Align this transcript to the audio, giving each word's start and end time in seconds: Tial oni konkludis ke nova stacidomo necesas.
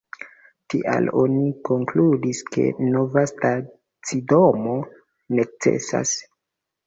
Tial 0.73 1.09
oni 1.23 1.49
konkludis 1.67 2.39
ke 2.55 2.63
nova 2.95 3.25
stacidomo 3.33 4.73
necesas. 5.41 6.15